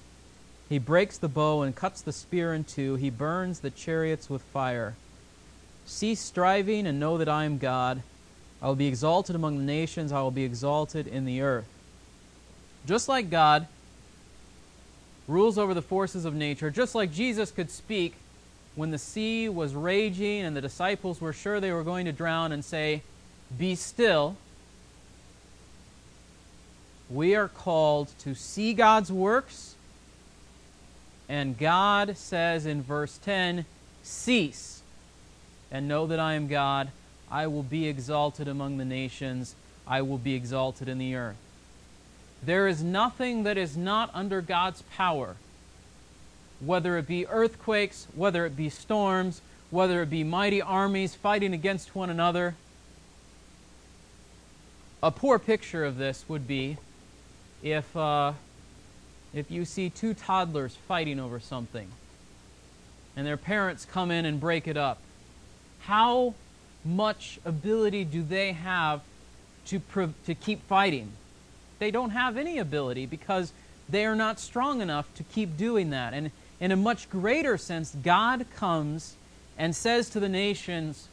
He 0.68 0.78
breaks 0.78 1.16
the 1.16 1.26
bow 1.26 1.62
and 1.62 1.74
cuts 1.74 2.02
the 2.02 2.12
spear 2.12 2.52
in 2.52 2.64
two. 2.64 2.96
He 2.96 3.08
burns 3.08 3.60
the 3.60 3.70
chariots 3.70 4.28
with 4.28 4.42
fire. 4.42 4.94
Cease 5.86 6.20
striving 6.20 6.86
and 6.86 7.00
know 7.00 7.16
that 7.16 7.30
I 7.30 7.44
am 7.44 7.56
God. 7.56 8.02
I 8.62 8.68
will 8.68 8.76
be 8.76 8.86
exalted 8.86 9.34
among 9.34 9.58
the 9.58 9.64
nations. 9.64 10.12
I 10.12 10.22
will 10.22 10.30
be 10.30 10.44
exalted 10.44 11.08
in 11.08 11.24
the 11.24 11.40
earth. 11.40 11.66
Just 12.86 13.08
like 13.08 13.28
God 13.28 13.66
rules 15.26 15.58
over 15.58 15.74
the 15.74 15.82
forces 15.82 16.24
of 16.24 16.34
nature, 16.34 16.70
just 16.70 16.94
like 16.94 17.12
Jesus 17.12 17.50
could 17.50 17.70
speak 17.70 18.14
when 18.74 18.90
the 18.90 18.98
sea 18.98 19.48
was 19.48 19.74
raging 19.74 20.42
and 20.42 20.56
the 20.56 20.60
disciples 20.60 21.20
were 21.20 21.32
sure 21.32 21.60
they 21.60 21.72
were 21.72 21.82
going 21.82 22.06
to 22.06 22.12
drown 22.12 22.52
and 22.52 22.64
say, 22.64 23.02
Be 23.56 23.74
still. 23.74 24.36
We 27.10 27.34
are 27.34 27.48
called 27.48 28.08
to 28.20 28.34
see 28.34 28.72
God's 28.72 29.12
works. 29.12 29.74
And 31.28 31.58
God 31.58 32.16
says 32.16 32.64
in 32.64 32.82
verse 32.82 33.18
10 33.18 33.66
Cease 34.02 34.82
and 35.70 35.88
know 35.88 36.06
that 36.06 36.20
I 36.20 36.34
am 36.34 36.46
God. 36.46 36.90
I 37.32 37.46
will 37.46 37.62
be 37.62 37.88
exalted 37.88 38.46
among 38.46 38.76
the 38.76 38.84
nations, 38.84 39.54
I 39.86 40.02
will 40.02 40.18
be 40.18 40.34
exalted 40.34 40.86
in 40.86 40.98
the 40.98 41.14
earth. 41.14 41.36
There 42.44 42.68
is 42.68 42.82
nothing 42.82 43.44
that 43.44 43.56
is 43.56 43.74
not 43.74 44.10
under 44.12 44.42
God's 44.42 44.82
power, 44.82 45.36
whether 46.60 46.98
it 46.98 47.06
be 47.06 47.26
earthquakes, 47.26 48.06
whether 48.14 48.44
it 48.44 48.54
be 48.54 48.68
storms, 48.68 49.40
whether 49.70 50.02
it 50.02 50.10
be 50.10 50.22
mighty 50.22 50.60
armies 50.60 51.14
fighting 51.14 51.54
against 51.54 51.94
one 51.94 52.10
another. 52.10 52.54
A 55.02 55.10
poor 55.10 55.38
picture 55.38 55.84
of 55.84 55.96
this 55.96 56.26
would 56.28 56.46
be 56.46 56.76
if, 57.62 57.96
uh, 57.96 58.34
if 59.32 59.50
you 59.50 59.64
see 59.64 59.88
two 59.88 60.12
toddlers 60.12 60.76
fighting 60.86 61.18
over 61.18 61.40
something 61.40 61.88
and 63.16 63.26
their 63.26 63.36
parents 63.36 63.84
come 63.84 64.10
in 64.10 64.24
and 64.24 64.38
break 64.38 64.66
it 64.66 64.76
up. 64.76 64.98
How 65.80 66.34
much 66.84 67.38
ability 67.44 68.04
do 68.04 68.22
they 68.22 68.52
have 68.52 69.00
to, 69.66 69.80
to 70.26 70.34
keep 70.34 70.66
fighting? 70.66 71.12
They 71.78 71.90
don't 71.90 72.10
have 72.10 72.36
any 72.36 72.58
ability 72.58 73.06
because 73.06 73.52
they 73.88 74.06
are 74.06 74.16
not 74.16 74.40
strong 74.40 74.80
enough 74.80 75.12
to 75.14 75.22
keep 75.22 75.56
doing 75.56 75.90
that. 75.90 76.14
And 76.14 76.30
in 76.60 76.72
a 76.72 76.76
much 76.76 77.10
greater 77.10 77.58
sense, 77.58 77.94
God 78.02 78.46
comes 78.56 79.16
and 79.58 79.74
says 79.74 80.08
to 80.10 80.20
the 80.20 80.28
nations, 80.28 81.08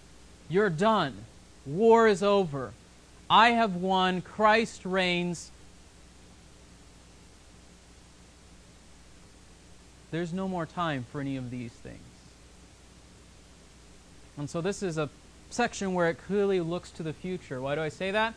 You're 0.47 0.69
done. 0.69 1.25
War 1.65 2.07
is 2.07 2.23
over. 2.23 2.71
I 3.29 3.49
have 3.49 3.75
won. 3.75 4.21
Christ 4.21 4.85
reigns. 4.85 5.51
There's 10.11 10.33
no 10.33 10.47
more 10.47 10.65
time 10.65 11.05
for 11.11 11.21
any 11.21 11.37
of 11.37 11.51
these 11.51 11.71
things. 11.71 11.99
And 14.37 14.49
so 14.49 14.61
this 14.61 14.81
is 14.81 14.97
a 14.97 15.09
section 15.49 15.93
where 15.93 16.09
it 16.09 16.17
clearly 16.25 16.59
looks 16.59 16.91
to 16.91 17.03
the 17.03 17.13
future. 17.13 17.61
Why 17.61 17.75
do 17.75 17.81
I 17.81 17.89
say 17.89 18.11
that? 18.11 18.33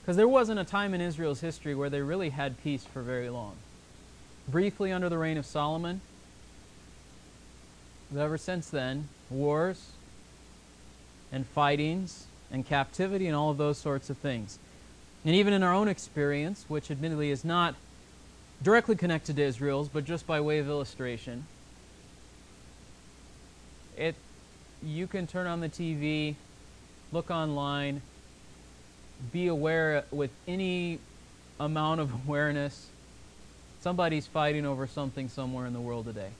Because 0.00 0.16
there 0.16 0.28
wasn't 0.28 0.58
a 0.58 0.64
time 0.64 0.94
in 0.94 1.00
Israel's 1.00 1.40
history 1.40 1.74
where 1.74 1.90
they 1.90 2.00
really 2.00 2.30
had 2.30 2.62
peace 2.62 2.84
for 2.84 3.02
very 3.02 3.28
long. 3.28 3.54
Briefly 4.48 4.90
under 4.90 5.08
the 5.08 5.18
reign 5.18 5.36
of 5.36 5.46
Solomon, 5.46 6.00
but 8.10 8.20
ever 8.20 8.36
since 8.36 8.68
then, 8.68 9.08
wars 9.30 9.92
and 11.30 11.46
fightings 11.46 12.26
and 12.50 12.66
captivity 12.66 13.26
and 13.26 13.36
all 13.36 13.50
of 13.50 13.58
those 13.58 13.78
sorts 13.78 14.10
of 14.10 14.18
things. 14.18 14.58
And 15.24 15.34
even 15.34 15.52
in 15.52 15.62
our 15.62 15.72
own 15.72 15.88
experience, 15.88 16.64
which 16.68 16.90
admittedly 16.90 17.30
is 17.30 17.44
not 17.44 17.76
directly 18.62 18.96
connected 18.96 19.36
to 19.36 19.42
Israel's, 19.42 19.88
but 19.88 20.04
just 20.04 20.26
by 20.26 20.40
way 20.40 20.58
of 20.58 20.68
illustration, 20.68 21.46
it 23.96 24.16
you 24.84 25.06
can 25.06 25.26
turn 25.26 25.46
on 25.46 25.60
the 25.60 25.68
TV, 25.68 26.34
look 27.12 27.30
online, 27.30 28.02
be 29.32 29.46
aware 29.46 30.04
with 30.10 30.30
any 30.48 30.98
amount 31.60 32.00
of 32.00 32.12
awareness. 32.26 32.88
Somebody's 33.80 34.26
fighting 34.26 34.64
over 34.64 34.86
something 34.86 35.28
somewhere 35.28 35.66
in 35.66 35.72
the 35.72 35.80
world 35.80 36.06
today. 36.06 36.30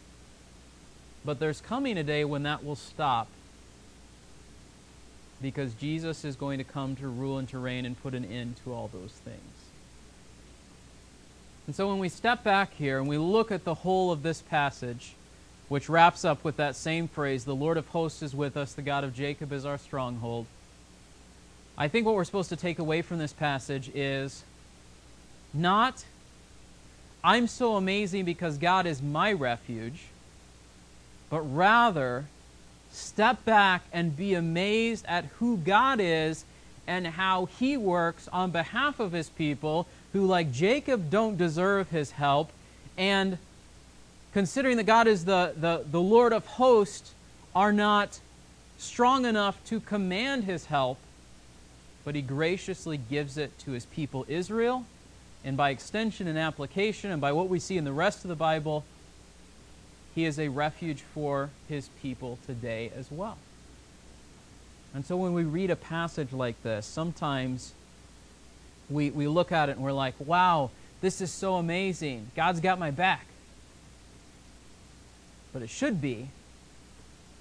But 1.25 1.39
there's 1.39 1.61
coming 1.61 1.99
a 1.99 2.03
day 2.03 2.25
when 2.25 2.43
that 2.45 2.65
will 2.65 2.77
stop 2.77 3.29
because 5.41 5.75
Jesus 5.75 6.25
is 6.25 6.37
going 6.37 6.59
to 6.59 6.65
come 6.65 6.95
to 6.97 7.09
rule 7.09 7.39
and 7.39 7.49
to 7.49 7.59
reign 7.59 7.85
and 7.85 8.01
put 8.01 8.15
an 8.15 8.25
end 8.25 8.57
to 8.65 8.73
all 8.73 8.89
those 8.93 9.11
things. 9.11 9.41
And 11.67 11.77
so 11.77 11.89
when 11.89 11.99
we 11.99 12.09
step 12.09 12.43
back 12.43 12.75
here 12.75 12.99
and 12.99 13.09
we 13.09 13.19
look 13.19 13.53
at 13.53 13.65
the 13.65 13.75
whole 13.75 14.11
of 14.11 14.23
this 14.23 14.41
passage, 14.43 15.15
which 15.73 15.89
wraps 15.89 16.23
up 16.23 16.45
with 16.45 16.59
that 16.59 16.77
same 16.77 17.09
phrase 17.09 17.47
the 17.47 17.55
Lord 17.55 17.79
of 17.79 17.89
hosts 17.89 18.23
is 18.23 18.35
with 18.35 18.59
us, 18.59 18.75
the 18.75 18.83
God 18.83 19.05
of 19.05 19.15
Jacob 19.15 19.55
is 19.55 19.65
our 19.65 19.79
stronghold. 19.79 20.45
I 21.79 21.89
think 21.89 22.05
what 22.05 22.15
we're 22.15 22.25
supposed 22.25 22.51
to 22.51 22.57
take 22.57 22.79
away 22.79 23.01
from 23.01 23.17
this 23.17 23.33
passage 23.33 23.91
is 23.95 24.45
not, 25.55 26.05
I'm 27.25 27.47
so 27.47 27.77
amazing 27.77 28.27
because 28.27 28.59
God 28.59 28.85
is 28.85 29.01
my 29.01 29.33
refuge, 29.33 30.03
but 31.31 31.41
rather, 31.41 32.27
step 32.91 33.43
back 33.47 33.83
and 33.95 34.15
be 34.15 34.35
amazed 34.35 35.07
at 35.09 35.25
who 35.39 35.57
God 35.57 36.01
is 36.03 36.45
and 36.87 37.07
how 37.07 37.47
He 37.47 37.79
works 37.79 38.29
on 38.29 38.51
behalf 38.51 39.01
of 39.01 39.13
His 39.13 39.31
people 39.31 39.87
who, 40.13 40.27
like 40.27 40.53
Jacob, 40.53 41.09
don't 41.09 41.39
deserve 41.39 41.89
His 41.89 42.11
help 42.11 42.53
and 42.99 43.39
considering 44.33 44.77
that 44.79 44.85
God 44.85 45.07
is 45.07 45.25
the, 45.25 45.55
the, 45.57 45.85
the 45.91 46.01
Lord 46.01 46.33
of 46.33 46.47
hosts, 46.47 47.15
are 47.55 47.73
not 47.73 48.21
strong 48.79 49.27
enough 49.27 49.63
to 49.67 49.79
command 49.79 50.45
his 50.45 50.67
help, 50.67 50.99
but 52.05 52.15
he 52.15 52.23
graciously 52.23 52.97
gives 52.97 53.37
it 53.37 53.57
to 53.61 53.73
his 53.73 53.87
people 53.87 54.25
Israel, 54.29 54.87
and 55.45 55.57
by 55.57 55.71
extension 55.71 56.27
and 56.27 56.39
application, 56.39 57.11
and 57.11 57.21
by 57.21 57.33
what 57.33 57.49
we 57.49 57.59
see 57.59 57.77
in 57.77 57.85
the 57.85 57.93
rest 57.93 58.25
of 58.25 58.29
the 58.29 58.37
Bible, 58.37 58.85
he 60.15 60.25
is 60.25 60.39
a 60.39 60.49
refuge 60.49 61.01
for 61.01 61.51
his 61.69 61.89
people 62.03 62.39
today 62.47 62.91
as 62.97 63.11
well. 63.11 63.39
And 64.95 65.05
so 65.05 65.17
when 65.17 65.33
we 65.33 65.45
read 65.45 65.71
a 65.71 65.77
passage 65.77 66.33
like 66.33 66.63
this, 66.63 66.85
sometimes 66.85 67.73
we, 68.91 69.11
we 69.11 69.27
look 69.27 69.53
at 69.53 69.69
it 69.69 69.73
and 69.73 69.83
we're 69.83 69.93
like, 69.93 70.15
wow, 70.19 70.71
this 71.01 71.21
is 71.21 71.31
so 71.31 71.57
amazing. 71.57 72.31
God's 72.37 72.61
got 72.61 72.79
my 72.79 72.91
back 72.91 73.27
but 75.53 75.63
it 75.63 75.71
should 75.71 76.01
be. 76.01 76.29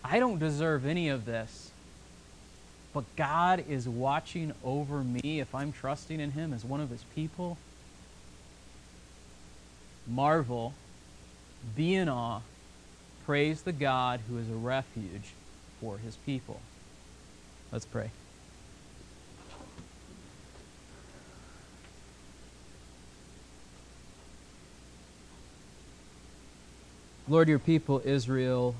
I 0.03 0.19
don't 0.19 0.39
deserve 0.39 0.85
any 0.85 1.09
of 1.09 1.25
this. 1.25 1.71
But 2.93 3.05
God 3.15 3.63
is 3.69 3.87
watching 3.87 4.53
over 4.63 5.03
me 5.03 5.39
if 5.39 5.55
I'm 5.55 5.71
trusting 5.71 6.19
in 6.19 6.31
Him 6.31 6.53
as 6.53 6.65
one 6.65 6.81
of 6.81 6.89
His 6.89 7.03
people. 7.15 7.57
Marvel, 10.07 10.73
be 11.75 11.95
in 11.95 12.09
awe, 12.09 12.41
praise 13.25 13.61
the 13.61 13.71
God 13.71 14.19
who 14.27 14.37
is 14.37 14.49
a 14.49 14.55
refuge 14.55 15.33
for 15.79 15.99
His 15.99 16.17
people. 16.17 16.59
Let's 17.71 17.85
pray. 17.85 18.11
Lord, 27.31 27.47
your 27.47 27.59
people, 27.59 28.01
Israel, 28.03 28.75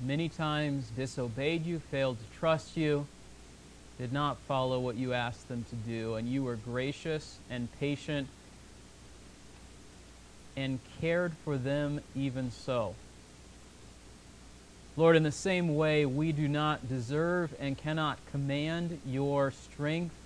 many 0.00 0.28
times 0.28 0.90
disobeyed 0.96 1.64
you, 1.64 1.78
failed 1.78 2.18
to 2.18 2.38
trust 2.40 2.76
you, 2.76 3.06
did 3.98 4.12
not 4.12 4.36
follow 4.48 4.80
what 4.80 4.96
you 4.96 5.12
asked 5.12 5.46
them 5.46 5.64
to 5.70 5.76
do, 5.76 6.16
and 6.16 6.28
you 6.28 6.42
were 6.42 6.56
gracious 6.56 7.38
and 7.48 7.68
patient 7.78 8.26
and 10.56 10.80
cared 11.00 11.34
for 11.44 11.56
them 11.56 12.00
even 12.16 12.50
so. 12.50 12.96
Lord, 14.96 15.14
in 15.14 15.22
the 15.22 15.30
same 15.30 15.76
way, 15.76 16.04
we 16.04 16.32
do 16.32 16.48
not 16.48 16.88
deserve 16.88 17.54
and 17.60 17.78
cannot 17.78 18.18
command 18.32 19.00
your 19.06 19.52
strength 19.52 20.16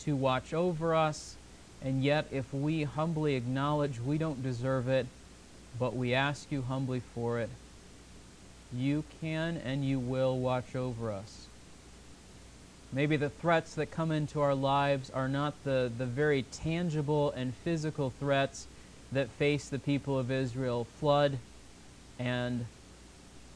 to 0.00 0.16
watch 0.16 0.52
over 0.52 0.92
us, 0.92 1.36
and 1.80 2.02
yet 2.02 2.26
if 2.32 2.52
we 2.52 2.82
humbly 2.82 3.36
acknowledge 3.36 4.00
we 4.00 4.18
don't 4.18 4.42
deserve 4.42 4.88
it, 4.88 5.06
but 5.78 5.96
we 5.96 6.14
ask 6.14 6.50
you 6.50 6.62
humbly 6.62 7.02
for 7.14 7.40
it. 7.40 7.50
You 8.72 9.04
can 9.20 9.60
and 9.64 9.84
you 9.84 9.98
will 9.98 10.38
watch 10.38 10.74
over 10.74 11.12
us. 11.12 11.46
Maybe 12.92 13.16
the 13.16 13.30
threats 13.30 13.74
that 13.74 13.86
come 13.86 14.12
into 14.12 14.40
our 14.40 14.54
lives 14.54 15.10
are 15.10 15.28
not 15.28 15.54
the, 15.64 15.90
the 15.96 16.06
very 16.06 16.42
tangible 16.42 17.32
and 17.32 17.52
physical 17.64 18.12
threats 18.20 18.66
that 19.10 19.28
face 19.30 19.68
the 19.68 19.78
people 19.78 20.18
of 20.18 20.30
Israel 20.30 20.86
flood 21.00 21.38
and 22.18 22.66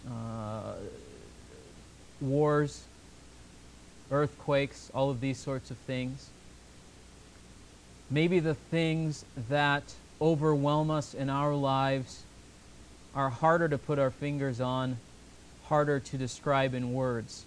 uh, 0.09 0.75
wars, 2.21 2.83
earthquakes, 4.11 4.91
all 4.95 5.11
of 5.11 5.21
these 5.21 5.39
sorts 5.39 5.71
of 5.71 5.77
things. 5.79 6.31
Maybe 8.11 8.41
the 8.41 8.55
things 8.55 9.25
that 9.49 9.95
overwhelm 10.21 10.91
us 10.91 11.15
in 11.15 11.31
our 11.31 11.55
lives 11.55 12.23
are 13.15 13.31
harder 13.31 13.69
to 13.69 13.79
put 13.79 13.99
our 13.99 14.11
fingers 14.11 14.61
on, 14.61 14.99
harder 15.65 16.01
to 16.01 16.17
describe 16.17 16.75
in 16.75 16.93
words. 16.93 17.45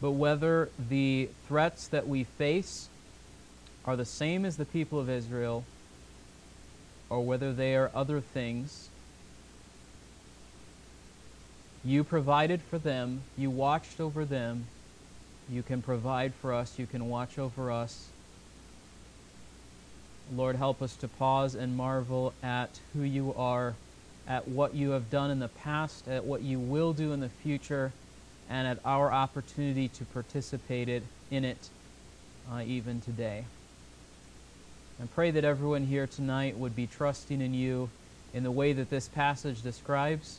But 0.00 0.12
whether 0.12 0.68
the 0.78 1.28
threats 1.48 1.88
that 1.88 2.06
we 2.06 2.24
face 2.24 2.88
are 3.84 3.96
the 3.96 4.04
same 4.04 4.44
as 4.44 4.56
the 4.56 4.64
people 4.64 5.00
of 5.00 5.08
Israel, 5.08 5.64
or 7.08 7.24
whether 7.24 7.52
they 7.52 7.76
are 7.76 7.90
other 7.94 8.20
things, 8.20 8.88
you 11.84 12.02
provided 12.02 12.60
for 12.62 12.78
them, 12.78 13.22
you 13.38 13.48
watched 13.48 14.00
over 14.00 14.24
them, 14.24 14.66
you 15.50 15.62
can 15.62 15.82
provide 15.82 16.34
for 16.34 16.52
us, 16.52 16.78
you 16.78 16.86
can 16.86 17.08
watch 17.08 17.38
over 17.38 17.70
us. 17.70 18.06
Lord, 20.34 20.56
help 20.56 20.82
us 20.82 20.96
to 20.96 21.08
pause 21.08 21.54
and 21.54 21.76
marvel 21.76 22.32
at 22.42 22.80
who 22.92 23.02
you 23.02 23.32
are, 23.36 23.74
at 24.26 24.48
what 24.48 24.74
you 24.74 24.90
have 24.90 25.08
done 25.08 25.30
in 25.30 25.38
the 25.38 25.48
past, 25.48 26.08
at 26.08 26.24
what 26.24 26.42
you 26.42 26.58
will 26.58 26.92
do 26.92 27.12
in 27.12 27.20
the 27.20 27.28
future, 27.28 27.92
and 28.50 28.66
at 28.66 28.78
our 28.84 29.12
opportunity 29.12 29.88
to 29.88 30.04
participate 30.06 30.88
in 31.30 31.44
it 31.44 31.68
uh, 32.52 32.62
even 32.66 33.00
today. 33.00 33.44
And 34.98 35.12
pray 35.14 35.30
that 35.30 35.44
everyone 35.44 35.84
here 35.86 36.06
tonight 36.06 36.56
would 36.56 36.74
be 36.74 36.86
trusting 36.86 37.40
in 37.40 37.54
you 37.54 37.88
in 38.34 38.42
the 38.42 38.50
way 38.50 38.72
that 38.72 38.90
this 38.90 39.08
passage 39.08 39.62
describes, 39.62 40.38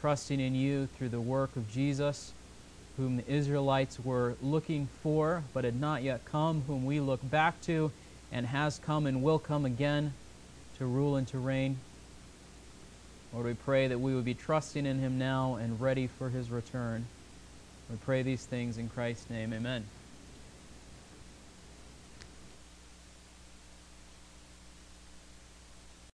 trusting 0.00 0.40
in 0.40 0.54
you 0.54 0.86
through 0.96 1.10
the 1.10 1.20
work 1.20 1.54
of 1.56 1.70
Jesus, 1.70 2.32
whom 2.96 3.16
the 3.16 3.32
Israelites 3.32 3.98
were 4.00 4.34
looking 4.42 4.86
for 5.02 5.42
but 5.54 5.64
had 5.64 5.80
not 5.80 6.02
yet 6.02 6.24
come, 6.24 6.62
whom 6.62 6.84
we 6.84 7.00
look 7.00 7.20
back 7.30 7.60
to 7.62 7.90
and 8.32 8.46
has 8.46 8.78
come 8.78 9.06
and 9.06 9.22
will 9.22 9.38
come 9.38 9.64
again 9.64 10.12
to 10.78 10.84
rule 10.86 11.16
and 11.16 11.26
to 11.28 11.38
reign. 11.38 11.78
Lord, 13.32 13.46
we 13.46 13.54
pray 13.54 13.88
that 13.88 13.98
we 13.98 14.14
would 14.14 14.24
be 14.24 14.34
trusting 14.34 14.84
in 14.84 14.98
him 14.98 15.18
now 15.18 15.54
and 15.54 15.80
ready 15.80 16.06
for 16.06 16.28
his 16.28 16.50
return. 16.50 17.06
We 17.90 17.96
pray 17.96 18.22
these 18.22 18.44
things 18.44 18.76
in 18.78 18.88
Christ's 18.88 19.30
name. 19.30 19.52
Amen. 19.52 19.84